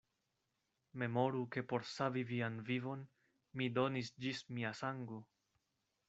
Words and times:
Memoru, 1.01 1.41
ke 1.55 1.61
por 1.73 1.83
savi 1.89 2.23
vian 2.31 2.57
vivon, 2.69 3.03
mi 3.61 3.67
donis 3.75 4.09
ĝis 4.25 4.41
mia 4.57 4.73
sango. 4.81 5.21